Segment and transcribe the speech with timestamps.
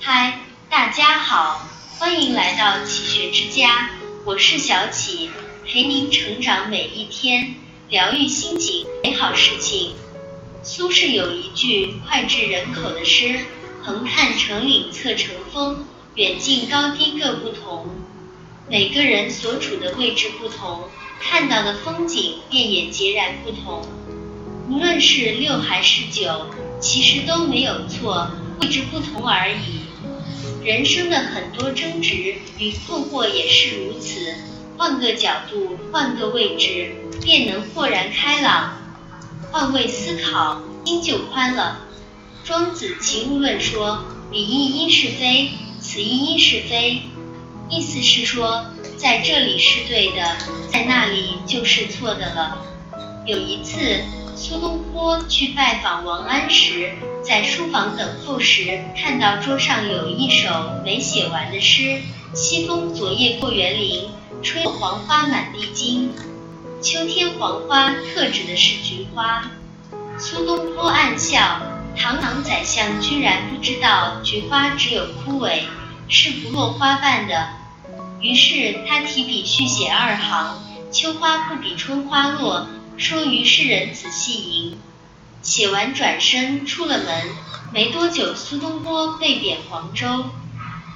[0.00, 0.38] 嗨，
[0.70, 1.68] 大家好，
[1.98, 3.90] 欢迎来到启学之家，
[4.24, 5.30] 我是小启，
[5.66, 7.56] 陪您成长每一天，
[7.90, 9.96] 疗愈心情，美好事情。
[10.62, 13.40] 苏轼有一句脍炙人口的诗
[13.84, 17.86] ：“横看成岭侧成峰，远近高低各不同。”
[18.66, 20.88] 每个人所处的位置不同，
[21.20, 23.86] 看到的风景便也截然不同。
[24.68, 26.46] 无论是六还是九，
[26.80, 28.30] 其实都没有错，
[28.62, 29.84] 位置不同而已。
[30.64, 34.34] 人生的很多争执与困惑也是如此，
[34.78, 38.78] 换个角度，换个位置，便能豁然开朗。
[39.52, 41.80] 换位思考，心就宽了。
[42.42, 47.02] 庄子《齐物论》说：“彼一因是非，此一因是非。”
[47.68, 48.64] 意思是说，
[48.96, 50.36] 在这里是对的，
[50.72, 52.64] 在那里就是错的了。
[53.26, 53.80] 有一次。
[54.46, 60.50] 苏东坡去拜访王安石，在书房等候时，看到桌上有一首
[60.84, 62.02] 没写完的诗
[62.36, 64.10] ：“西风昨夜过园林，
[64.42, 66.12] 吹黄花满地金。”
[66.82, 69.50] 秋天黄花特指的是菊花。
[70.18, 71.62] 苏东坡暗笑，
[71.96, 75.62] 堂堂宰相居然不知道菊花只有枯萎，
[76.06, 77.48] 是不落花瓣的。
[78.20, 80.58] 于是他提笔续写二行
[80.92, 84.78] ：“秋花不比春花落。”说于是人仔细吟，
[85.42, 87.30] 写完转身出了门，
[87.72, 90.26] 没多久苏东坡被贬黄州。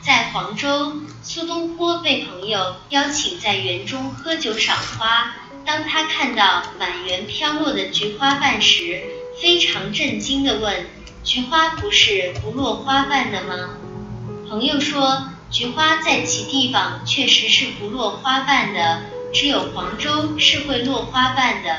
[0.00, 5.34] 在黄州，苏东坡被朋友邀请在园中喝酒赏花。
[5.66, 9.02] 当他看到满园飘落的菊花瓣时，
[9.42, 10.86] 非常震惊地问
[11.24, 13.70] ：“菊花不是不落花瓣的吗？”
[14.48, 19.02] 朋友说：“菊花在其地方确实是不落花瓣的。”
[19.32, 21.70] 只有黄州是会落花瓣的。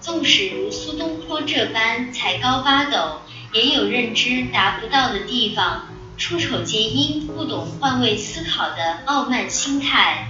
[0.00, 3.20] 纵使如苏东坡这般才高八斗，
[3.52, 5.88] 也有认知达不到的地方。
[6.16, 10.28] 出丑皆因不懂换位思考的傲慢心态。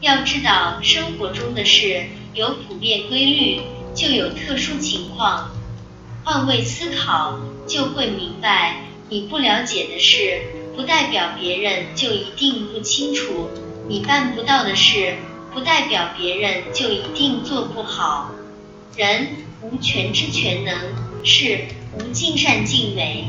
[0.00, 3.62] 要知道，生活中的事有普遍规律，
[3.94, 5.50] 就有特殊情况。
[6.24, 10.42] 换位思考，就会明白，你不了解的事，
[10.74, 13.48] 不代表别人就一定不清楚；
[13.88, 15.14] 你办不到的事。
[15.54, 18.32] 不代表别人就一定做不好。
[18.96, 19.28] 人
[19.62, 20.74] 无全知全能，
[21.24, 23.28] 事无尽善尽美。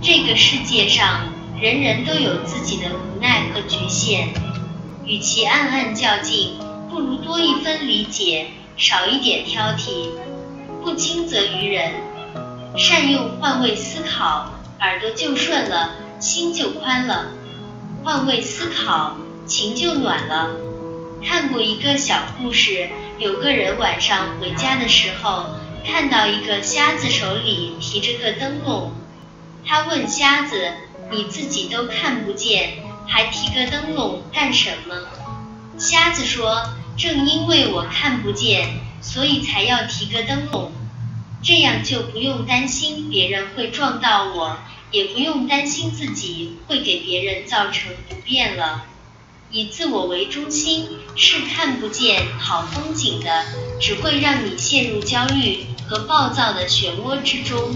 [0.00, 4.30] 这个世界上，人人都有自己的无奈和局限。
[5.04, 6.56] 与其暗暗较劲，
[6.88, 8.46] 不如多一分理解，
[8.78, 10.08] 少一点挑剔。
[10.82, 11.92] 不轻则于人，
[12.78, 17.32] 善用换位思考，耳朵就顺了，心就宽了。
[18.02, 20.48] 换位思考，情就暖了。
[21.24, 22.88] 看过一个小故事，
[23.18, 25.46] 有个人晚上回家的时候，
[25.86, 28.92] 看到一个瞎子手里提着个灯笼。
[29.64, 30.72] 他问瞎子
[31.12, 35.08] ：“你自己都看不见，还提个灯笼干什么？”
[35.78, 40.72] 瞎子说：“正因为我看不见，所以才要提个灯笼，
[41.42, 44.58] 这样就不用担心别人会撞到我，
[44.90, 48.86] 也不用担心自己会给别人造成不便了。”
[49.52, 53.44] 以自我为中心是看不见好风景的，
[53.80, 57.74] 只会让你陷入焦虑和暴躁的漩涡之中。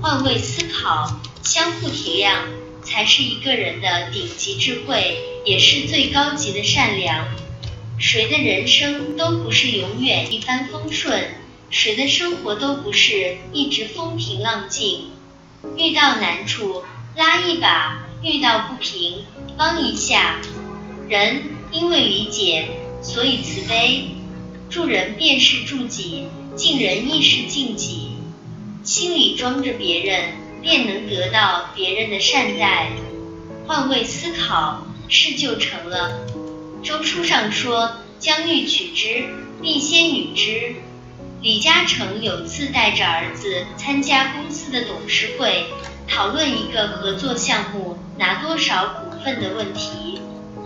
[0.00, 2.36] 换位思考，相互体谅，
[2.82, 7.26] 才是一个人的顶级智慧，也是最高级的善良。
[7.98, 11.34] 谁的人生都不是永远一帆风顺，
[11.70, 15.10] 谁的生活都不是一直风平浪静。
[15.76, 16.84] 遇到难处
[17.16, 19.24] 拉一把，遇到不平
[19.56, 20.40] 帮一下。
[21.08, 22.68] 人因为理解，
[23.02, 24.08] 所以慈悲。
[24.70, 26.26] 助人便是助己，
[26.56, 28.08] 敬人亦是敬己。
[28.82, 30.30] 心里装着别人，
[30.62, 32.88] 便能得到别人的善待。
[33.66, 36.26] 换位思考，事就成了。
[36.82, 39.28] 周书上说：“将欲取之，
[39.62, 40.76] 必先予之。”
[41.42, 45.66] 李嘉诚有次带着儿子参加公司的董事会，
[46.08, 50.20] 讨论一个合作项目拿多少股份的问题。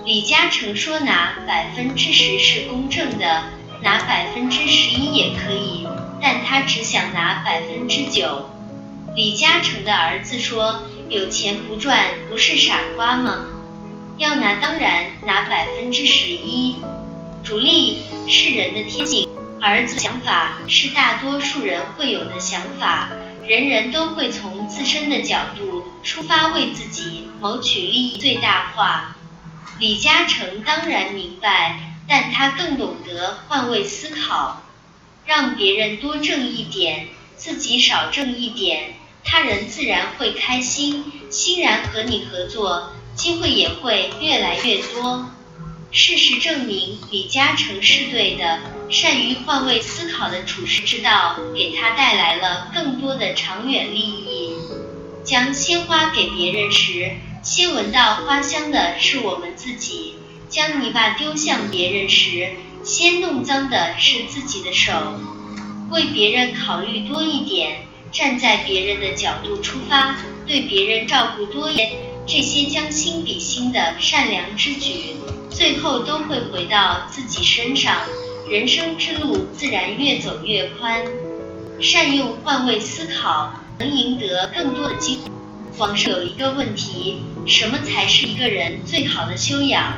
[0.08, 3.42] 李嘉诚说：“拿百分之十是公正的，
[3.82, 5.86] 拿百分之十一也可以，
[6.22, 8.48] 但他只想拿百分之九。”
[9.14, 13.48] 李嘉诚的儿子说：“有钱不赚，不是傻瓜吗？
[14.16, 16.76] 要拿当然拿百分之十一。
[17.44, 19.28] 逐利是人的天性，
[19.60, 23.10] 儿子想法是大多数人会有的想法，
[23.46, 29.14] 人人都会从自身的角度出发，为自己谋取利益最大化。”
[29.78, 34.62] 李嘉诚当然明白，但他更懂得换位思考，
[35.24, 38.94] 让别人多挣一点，自己少挣一点，
[39.24, 45.30] 他人自然会开心，欣然和你合作，机会也会越来越多。
[45.90, 48.60] 事实证明，李嘉诚是对的，
[48.90, 54.54] 善于换位思考的处世之道，给他带来了更多的长远利益。
[55.24, 57.12] 将鲜花给别人时，
[57.42, 60.14] 先闻到花香的是我们自己；
[60.48, 62.50] 将泥巴丢向别人时，
[62.82, 64.92] 先弄脏的是自己的手。
[65.90, 71.92] 为别人考虑多一点，站在别人的角度出发，对别人照顾多一点，
[72.26, 75.14] 这些将心比心的善良之举。
[75.48, 78.02] 最后都会回到自己身上，
[78.50, 81.02] 人生之路自然越走越宽。
[81.80, 85.37] 善用换位思考，能赢得更多的机会。
[85.78, 89.94] 网上有一个问题：什么才是一个人最好的修养？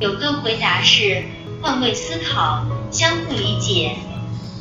[0.00, 1.22] 有个回答是
[1.60, 3.96] 换位思考，相互理解。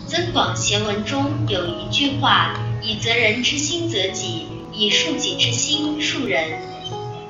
[0.12, 6.60] 《增广贤文》中有一句话：以责人之心责己，以恕己之心恕人。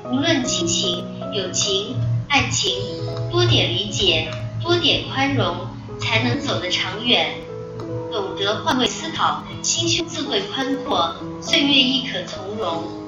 [0.06, 1.96] 无论亲情、友情。
[2.30, 2.70] 爱情
[3.32, 4.30] 多点理解，
[4.62, 5.66] 多点宽容，
[5.98, 7.36] 才能走得长远。
[8.12, 13.07] 懂得换位思考，心胸自会宽阔，岁月亦可从容。